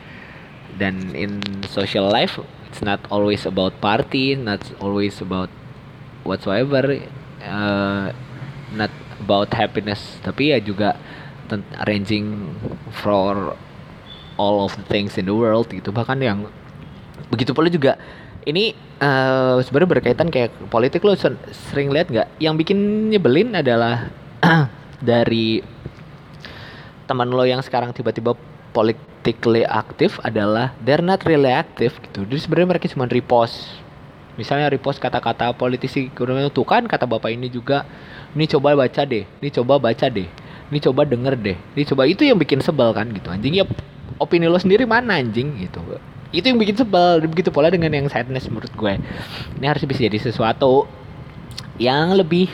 [0.77, 2.37] dan in social life
[2.69, 5.49] it's not always about party not always about
[6.27, 6.83] whatsoever
[7.47, 8.11] uh,
[8.75, 10.19] not about happiness.
[10.21, 10.99] Tapi ya juga
[11.87, 12.53] arranging
[12.91, 13.55] for
[14.37, 15.95] all of the things in the world gitu.
[15.95, 16.51] Bahkan yang
[17.33, 17.97] begitu pula juga
[18.47, 21.15] ini uh, sebenarnya berkaitan kayak politik lo
[21.71, 22.29] sering lihat nggak?
[22.39, 22.79] Yang bikin
[23.11, 24.11] nyebelin adalah
[25.03, 25.63] dari
[27.07, 28.35] teman lo yang sekarang tiba-tiba
[28.75, 32.27] politically aktif adalah they're not really active gitu.
[32.27, 33.86] Jadi sebenarnya mereka cuma repost
[34.37, 37.89] misalnya repost kata-kata politisi tuh kan kata bapak ini juga
[38.37, 40.29] ini coba baca deh ini coba baca deh
[40.73, 43.57] ini coba denger deh ini coba itu yang bikin sebel kan gitu anjing.
[43.57, 43.65] Ya
[44.19, 45.81] opini lo sendiri mana anjing gitu.
[46.35, 48.95] Itu yang bikin sebel begitu pola dengan yang sadness menurut gue.
[49.61, 50.89] Ini harus bisa jadi sesuatu
[51.77, 52.49] yang lebih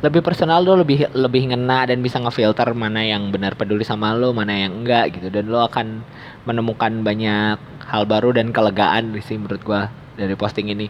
[0.00, 4.32] lebih personal lo lebih lebih ngena dan bisa ngefilter mana yang benar peduli sama lo
[4.32, 5.28] mana yang enggak gitu.
[5.28, 6.00] Dan lo akan
[6.48, 9.82] menemukan banyak hal baru dan kelegaan sih menurut gue
[10.16, 10.88] dari posting ini.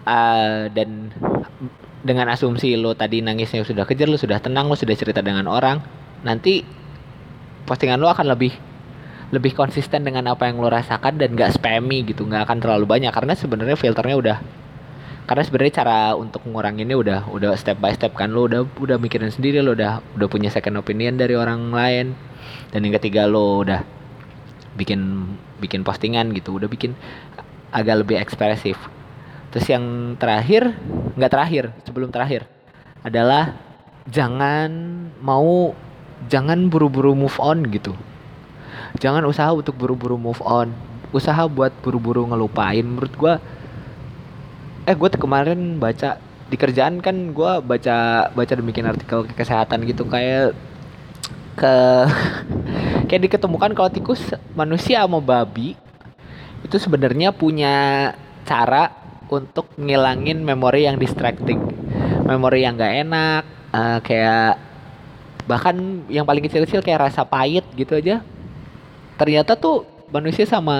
[0.00, 1.12] Uh, dan
[2.00, 5.76] dengan asumsi lo tadi nangisnya sudah kejar lo sudah tenang lo sudah cerita dengan orang
[6.24, 6.64] nanti
[7.68, 8.56] postingan lo akan lebih
[9.30, 13.14] lebih konsisten dengan apa yang lo rasakan dan gak spammy gitu nggak akan terlalu banyak.
[13.14, 14.36] Karena sebenarnya filternya udah
[15.30, 18.34] karena sebenarnya cara untuk menguranginnya udah udah step by step kan.
[18.34, 22.18] Lo udah udah mikirin sendiri lo udah udah punya second opinion dari orang lain.
[22.74, 23.86] Dan yang ketiga lo udah
[24.74, 25.30] bikin
[25.62, 26.96] bikin postingan gitu udah bikin
[27.70, 28.76] agak lebih ekspresif.
[29.50, 30.74] Terus yang terakhir,
[31.18, 32.46] nggak terakhir, sebelum terakhir
[33.02, 33.56] adalah
[34.06, 34.70] jangan
[35.18, 35.74] mau
[36.30, 37.96] jangan buru-buru move on gitu.
[38.98, 40.70] Jangan usaha untuk buru-buru move on.
[41.10, 43.34] Usaha buat buru-buru ngelupain menurut gua
[44.86, 46.18] eh gue kemarin baca
[46.50, 50.56] di kerjaan kan gue baca baca demikian artikel kesehatan gitu kayak
[51.54, 51.74] ke
[53.06, 55.78] kayak diketemukan kalau tikus manusia sama babi
[56.64, 58.10] itu sebenarnya punya
[58.44, 58.92] cara
[59.30, 61.60] untuk ngilangin memori yang distracting.
[62.26, 63.42] Memori yang gak enak
[63.72, 64.58] uh, kayak
[65.46, 68.22] bahkan yang paling kecil-kecil kayak rasa pahit gitu aja.
[69.18, 70.78] Ternyata tuh manusia sama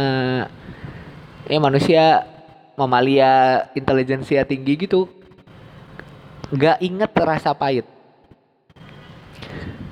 [1.47, 2.27] ya manusia
[2.75, 5.11] mamalia intelijensia tinggi gitu
[6.51, 7.87] nggak inget rasa pahit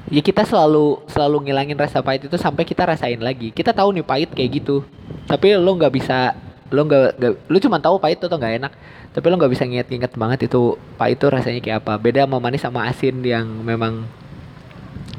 [0.08, 3.52] ya kita selalu selalu ngilangin rasa pahit itu sampai kita rasain lagi.
[3.52, 4.84] Kita tahu nih pahit kayak gitu.
[5.28, 6.32] Tapi lo nggak bisa
[6.68, 8.72] lo nggak lo cuma tahu pahit atau nggak enak.
[9.12, 11.94] Tapi lo nggak bisa nginget-nginget banget itu pahit itu rasanya kayak apa.
[12.00, 14.08] Beda sama manis sama asin yang memang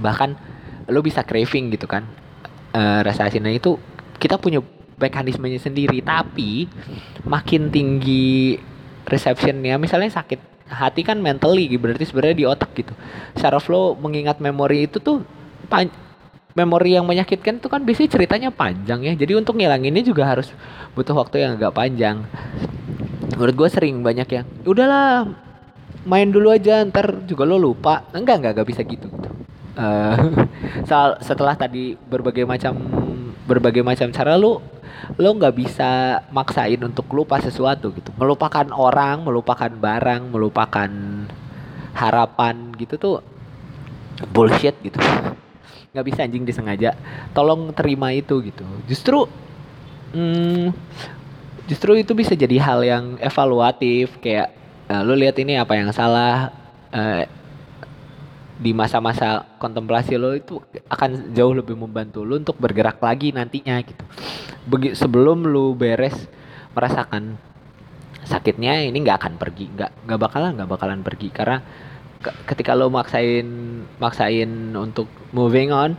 [0.02, 0.34] bahkan
[0.90, 2.06] lo bisa craving gitu kan.
[2.70, 3.78] Uh, rasa asinnya itu
[4.18, 4.62] kita punya
[4.98, 6.02] mekanismenya sendiri.
[6.02, 6.66] Tapi
[7.26, 8.58] makin tinggi
[9.10, 12.94] receptionnya misalnya sakit hati kan mentally berarti sebenarnya di otak gitu
[13.34, 15.26] secara flow mengingat memori itu tuh
[16.58, 19.14] memori yang menyakitkan itu kan biasanya ceritanya panjang ya.
[19.14, 20.50] Jadi untuk ngilanginnya juga harus
[20.98, 22.26] butuh waktu yang agak panjang.
[23.38, 25.30] Menurut gue sering banyak yang udahlah
[26.04, 28.04] main dulu aja ntar juga lo lupa.
[28.12, 29.08] Enggak enggak enggak bisa gitu.
[29.80, 30.44] Uh,
[31.24, 32.76] setelah tadi berbagai macam
[33.48, 34.60] berbagai macam cara lo
[35.18, 38.14] lo nggak bisa maksain untuk lupa sesuatu gitu.
[38.20, 40.92] Melupakan orang melupakan barang melupakan
[41.98, 43.16] harapan gitu tuh
[44.30, 45.00] bullshit gitu.
[45.96, 46.94] Nggak bisa anjing disengaja.
[47.34, 48.68] Tolong terima itu gitu.
[48.86, 49.26] Justru
[50.14, 50.70] hmm,
[51.66, 54.54] justru itu bisa jadi hal yang evaluatif kayak
[54.90, 56.54] uh, lu lihat ini apa yang salah
[56.94, 57.24] uh,
[58.60, 60.60] di masa-masa kontemplasi lo itu
[60.92, 64.04] akan jauh lebih membantu lo untuk bergerak lagi nantinya gitu.
[64.68, 66.28] Begi, sebelum lu beres
[66.76, 67.40] merasakan
[68.28, 71.64] sakitnya ini nggak akan pergi, nggak nggak bakalan nggak bakalan pergi karena
[72.20, 73.48] ketika lo maksain
[73.96, 75.96] maksain untuk moving on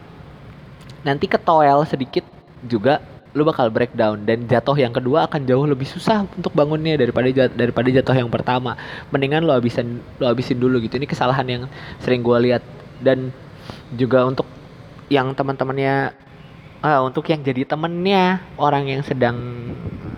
[1.01, 2.29] nanti ketoel sedikit
[2.61, 7.31] juga lu bakal breakdown dan jatuh yang kedua akan jauh lebih susah untuk bangunnya daripada
[7.31, 8.75] jat, daripada jatuh yang pertama.
[9.15, 10.99] Mendingan lu habisin lu habisin dulu gitu.
[10.99, 11.63] Ini kesalahan yang
[12.03, 12.63] sering gue lihat.
[13.01, 13.31] Dan
[13.95, 14.45] juga untuk
[15.09, 16.13] yang teman-temannya
[16.83, 19.39] uh, untuk yang jadi temennya orang yang sedang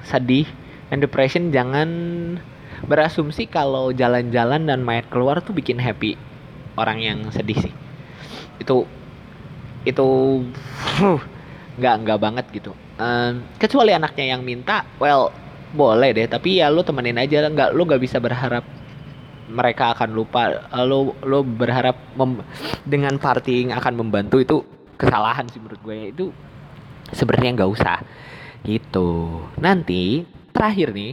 [0.03, 0.49] sedih
[0.89, 1.89] and depression jangan
[2.89, 6.17] berasumsi kalau jalan-jalan dan main keluar tuh bikin happy
[6.81, 7.75] orang yang sedih sih.
[8.57, 8.89] Itu
[9.85, 10.07] itu
[11.79, 12.73] nggak nggak banget gitu
[13.03, 15.35] um, kecuali anaknya yang minta well
[15.75, 18.63] boleh deh tapi ya lu temenin aja nggak lu nggak bisa berharap
[19.53, 20.69] mereka akan lupa.
[20.89, 22.41] Lu lu berharap mem,
[22.89, 24.57] dengan partying akan membantu itu
[24.97, 25.97] kesalahan sih menurut gue.
[26.11, 26.25] Itu
[27.13, 27.99] sebenarnya nggak usah.
[28.65, 29.43] Gitu.
[29.61, 31.13] Nanti terakhir nih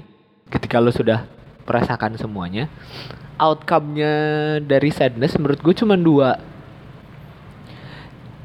[0.50, 1.28] ketika lu sudah
[1.68, 2.66] merasakan semuanya
[3.40, 6.40] outcome-nya dari sadness menurut gue cuma dua.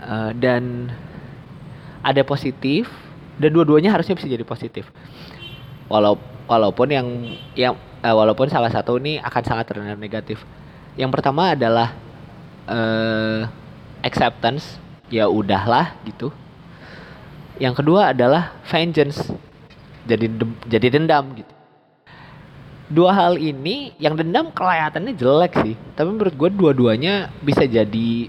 [0.05, 0.93] Uh, dan
[2.05, 2.85] ada positif
[3.39, 4.87] dan dua-duanya harusnya bisa jadi positif.
[5.91, 7.07] Walau walaupun yang
[7.59, 10.43] yang uh, walaupun salah satu ini akan sangat terdengar negatif.
[10.95, 11.97] Yang pertama adalah
[12.71, 13.49] uh,
[14.05, 14.79] acceptance.
[15.13, 16.33] Ya udahlah gitu.
[17.61, 19.31] Yang kedua adalah vengeance.
[20.09, 20.27] Jadi
[20.67, 21.53] jadi dendam gitu.
[22.85, 25.77] Dua hal ini yang dendam kelihatannya jelek sih.
[25.97, 28.29] Tapi menurut gue dua-duanya bisa jadi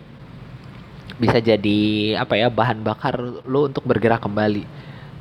[1.16, 1.80] bisa jadi
[2.20, 3.16] apa ya bahan bakar
[3.48, 4.68] lo untuk bergerak kembali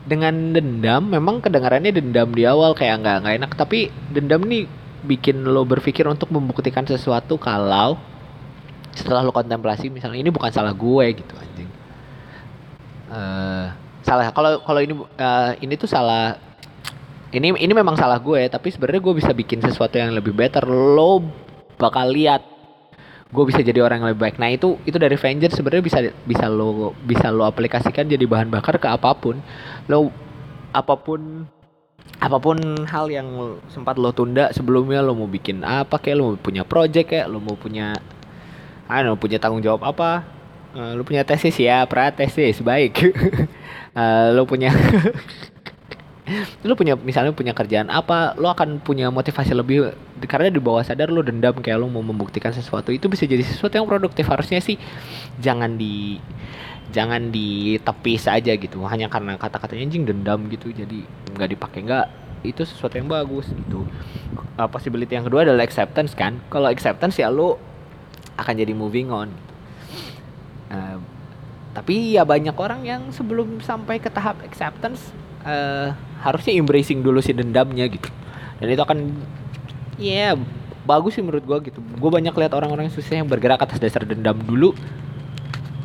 [0.05, 3.51] dengan dendam memang kedengarannya dendam di awal kayak nggak nggak enak.
[3.57, 4.69] Tapi dendam nih
[5.05, 7.97] bikin lo berpikir untuk membuktikan sesuatu kalau
[8.95, 11.71] setelah lo kontemplasi misalnya ini bukan salah gue gitu anjing.
[13.11, 13.67] Uh,
[14.05, 14.31] salah.
[14.31, 16.37] Kalau kalau ini uh, ini tuh salah
[17.35, 20.62] ini ini memang salah gue tapi sebenarnya gue bisa bikin sesuatu yang lebih better.
[20.69, 21.25] Lo
[21.81, 22.54] bakal lihat
[23.31, 24.37] gue bisa jadi orang yang lebih baik.
[24.37, 28.77] Nah itu itu dari Vengeance sebenarnya bisa bisa lo bisa lo aplikasikan jadi bahan bakar
[28.77, 29.41] ke apa pun.
[29.89, 30.13] Lo
[30.75, 31.47] apa pun
[32.21, 32.57] apa pun
[32.87, 37.11] hal yang sempat lo tunda sebelumnya lo mau bikin apa kayak lo mau punya project
[37.11, 37.97] kayak lo mau punya
[38.87, 40.25] ah lo punya tanggung jawab apa
[40.77, 43.01] uh, lo punya tesis ya pra tesis baik
[43.97, 44.71] uh, lo punya
[46.65, 49.93] lu punya misalnya punya kerjaan apa lu akan punya motivasi lebih
[50.25, 53.77] karena di bawah sadar lu dendam kayak lu mau membuktikan sesuatu itu bisa jadi sesuatu
[53.77, 54.25] yang produktif.
[54.25, 54.81] Harusnya sih
[55.45, 56.17] jangan di
[56.97, 58.81] jangan ditepis aja gitu.
[58.89, 61.05] Hanya karena kata-katanya anjing dendam gitu jadi
[61.37, 61.85] nggak dipakai.
[61.85, 62.07] Nggak
[62.41, 63.85] itu sesuatu yang bagus gitu.
[64.57, 66.41] Uh, possibility yang kedua adalah acceptance kan.
[66.49, 67.61] Kalau acceptance ya lu
[68.41, 69.29] akan jadi moving on.
[70.73, 70.97] Uh,
[71.77, 75.13] tapi ya banyak orang yang sebelum sampai ke tahap acceptance
[75.45, 75.89] uh,
[76.25, 78.09] harusnya embracing dulu si dendamnya gitu.
[78.59, 78.99] Dan itu akan
[80.01, 80.35] ya yeah,
[80.89, 81.79] bagus sih menurut gue gitu.
[82.01, 84.73] Gue banyak lihat orang-orang yang susah yang bergerak atas dasar dendam dulu.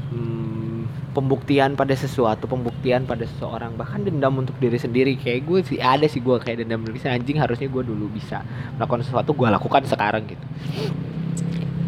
[0.10, 5.20] Hmm, pembuktian pada sesuatu pembuktian pada seseorang bahkan dendam untuk diri sendiri.
[5.20, 8.42] Kayak gue sih ada sih gue kayak dendam diri anjing harusnya gue dulu bisa
[8.80, 10.46] melakukan sesuatu gue lakukan sekarang gitu.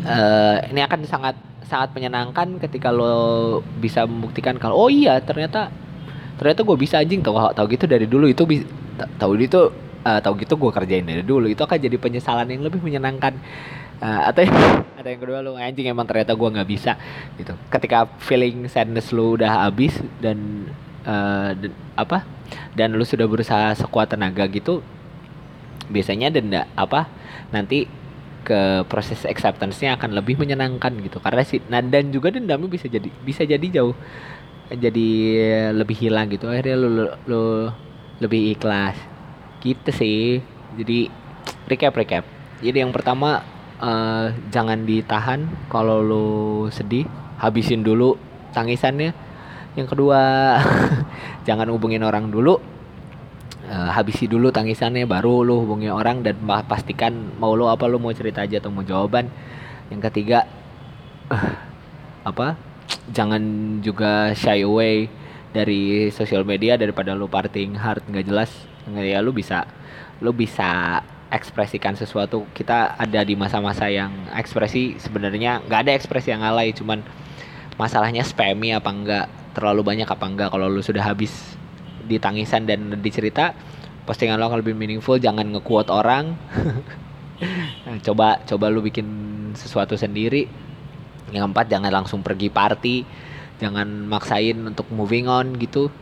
[0.01, 1.37] Uh, ini akan sangat
[1.71, 5.71] sangat menyenangkan ketika lo bisa membuktikan kalau oh iya ternyata
[6.41, 7.21] ternyata gue bisa anjing.
[7.21, 8.41] Tau tau gitu dari dulu itu
[9.21, 9.69] tahu itu
[10.01, 11.45] uh, tahu gitu gue kerjain dari dulu.
[11.45, 13.37] Itu akan jadi penyesalan yang lebih menyenangkan.
[14.01, 14.41] Uh, atau
[14.97, 16.97] ada yang kedua lu anjing emang ternyata gue nggak bisa
[17.37, 17.53] gitu.
[17.69, 20.65] Ketika feeling sadness lu udah habis dan
[21.05, 21.53] uh,
[21.93, 22.25] apa
[22.73, 24.81] dan lu sudah berusaha sekuat tenaga gitu
[25.93, 27.05] biasanya denda apa
[27.53, 27.85] nanti
[28.41, 31.21] ke proses acceptance-nya akan lebih menyenangkan gitu.
[31.21, 33.93] Karena si nah dan juga dendamnya bisa jadi bisa jadi jauh
[34.77, 35.09] jadi
[35.75, 36.47] lebih hilang gitu.
[36.47, 37.43] Akhirnya lu, lu, lu
[38.23, 38.95] lebih ikhlas.
[39.59, 40.39] Gitu sih.
[40.79, 41.11] Jadi
[41.67, 42.23] recap recap.
[42.61, 43.43] Jadi yang pertama
[43.81, 46.27] uh, jangan ditahan kalau lu
[46.71, 47.07] sedih.
[47.41, 48.15] Habisin dulu
[48.53, 49.11] tangisannya.
[49.75, 50.19] Yang kedua
[51.47, 52.61] jangan hubungin orang dulu.
[53.71, 56.35] Uh, habisi dulu tangisannya baru lu hubungi orang dan
[56.67, 59.31] pastikan mau lu apa lu mau cerita aja atau mau jawaban.
[59.89, 60.45] Yang ketiga
[61.31, 61.55] uh,
[62.21, 62.70] apa
[63.11, 63.43] jangan
[63.83, 65.11] juga shy away
[65.51, 68.51] dari sosial media daripada lu partying hard nggak jelas.
[68.91, 69.67] Ya lu bisa
[70.23, 71.01] lu bisa
[71.31, 72.47] ekspresikan sesuatu.
[72.55, 77.03] Kita ada di masa-masa yang ekspresi sebenarnya nggak ada ekspresi yang alay cuman
[77.79, 81.31] masalahnya spammy apa enggak terlalu banyak apa enggak kalau lu sudah habis
[82.07, 83.55] di tangisan dan dicerita
[84.03, 85.19] postingan lo akan lebih meaningful.
[85.21, 86.35] Jangan nge-quote orang.
[88.05, 89.07] Coba coba lu bikin
[89.57, 90.45] sesuatu sendiri
[91.29, 93.05] yang keempat jangan langsung pergi party.
[93.61, 95.93] Jangan maksain untuk moving on gitu.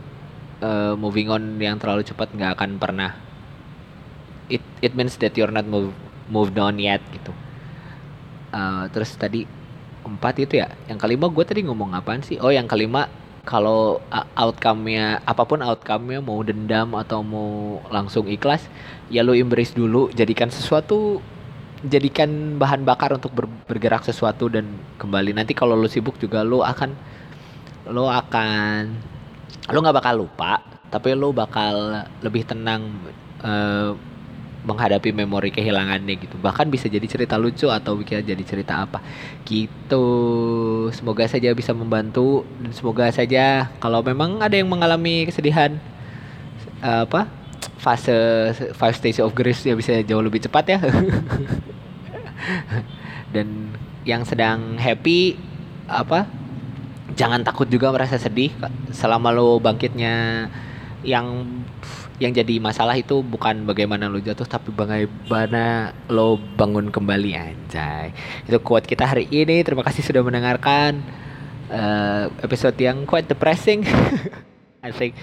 [0.64, 3.12] Uh, moving on yang terlalu cepat nggak akan pernah.
[4.48, 5.92] It it means that you're not move,
[6.32, 7.36] moved on yet gitu.
[8.50, 9.44] Uh, terus tadi
[10.08, 10.72] empat itu ya.
[10.88, 12.40] Yang kelima gue tadi ngomong apaan sih?
[12.40, 13.12] Oh yang kelima
[13.44, 14.00] kalau
[14.36, 18.68] outcome-nya apa pun outcome-nya mau dendam atau mau langsung ikhlas
[19.08, 21.24] ya lo embrace dulu jadikan sesuatu
[21.86, 24.68] jadikan bahan bakar untuk ber, bergerak sesuatu dan
[25.00, 25.32] kembali.
[25.32, 26.90] Nanti kalau lo sibuk juga lo akan
[27.90, 28.84] lo akan
[29.70, 30.60] lo nggak bakal lupa
[30.90, 32.90] tapi lo bakal lebih tenang
[33.40, 33.94] uh,
[34.60, 36.36] menghadapi memori kehilangannya gitu.
[36.36, 39.00] Bahkan bisa jadi cerita lucu atau bisa jadi cerita apa.
[39.48, 40.04] Gitu.
[40.92, 42.44] Semoga saja bisa membantu.
[42.60, 45.80] Dan semoga saja kalau memang ada yang mengalami kesedihan
[46.84, 47.39] uh, apa
[47.80, 48.12] fase
[48.76, 50.78] five stage of grief ya bisa jauh lebih cepat ya.
[53.34, 53.72] Dan
[54.04, 55.40] yang sedang happy
[55.88, 56.28] apa
[57.16, 58.52] jangan takut juga merasa sedih.
[58.92, 60.46] Selama lo bangkitnya
[61.00, 61.48] yang
[62.20, 68.12] yang jadi masalah itu bukan bagaimana lo jatuh tapi bagaimana lo bangun kembali anjay.
[68.44, 69.64] Itu quote kita hari ini.
[69.64, 71.00] Terima kasih sudah mendengarkan
[71.72, 73.88] uh, episode yang quite depressing.
[74.84, 75.16] I think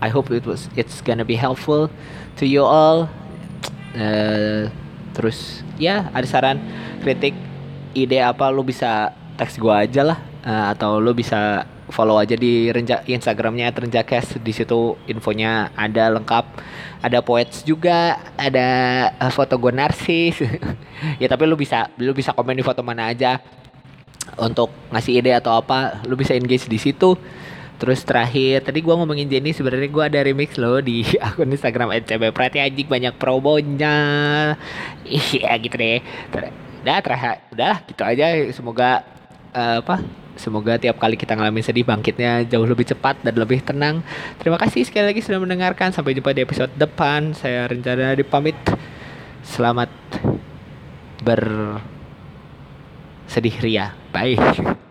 [0.00, 1.92] I hope it was it's gonna be helpful
[2.40, 3.06] to you all.
[3.92, 4.72] Uh,
[5.12, 6.56] terus ya ada saran
[7.04, 7.36] kritik
[7.92, 10.18] ide apa lo bisa teks gua aja lah.
[10.40, 14.40] Uh, atau lo bisa follow aja di renja Instagramnya Renjakes.
[14.40, 16.44] Di situ infonya ada lengkap.
[17.04, 18.68] Ada poets juga ada
[19.20, 20.40] uh, foto gue narsis.
[21.16, 23.40] Ya tapi lu bisa lu bisa komen di foto mana aja.
[24.36, 27.16] Untuk ngasih ide atau apa lu bisa engage di situ
[27.80, 32.28] Terus terakhir tadi gue ngomongin Jenny sebenarnya gue ada remix loh di akun Instagram ncb
[32.30, 33.96] Prati anjing banyak promonya.
[35.08, 36.04] Iya gitu deh.
[36.84, 39.04] Udah terakhir udah gitu aja semoga
[39.56, 40.04] uh, apa
[40.40, 44.00] Semoga tiap kali kita ngalamin sedih bangkitnya jauh lebih cepat dan lebih tenang.
[44.40, 45.92] Terima kasih sekali lagi sudah mendengarkan.
[45.92, 47.36] Sampai jumpa di episode depan.
[47.36, 48.56] Saya rencana dipamit.
[49.44, 49.92] Selamat
[51.20, 51.76] bersedih
[53.60, 53.92] ria.
[54.16, 54.40] Bye.